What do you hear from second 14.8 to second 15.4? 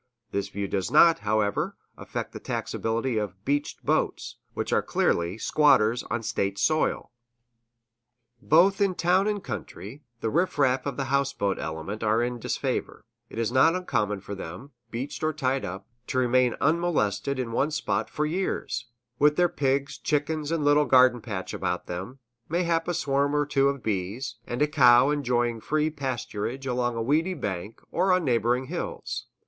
beached or